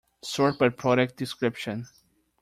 [0.23, 1.85] Sort by product description.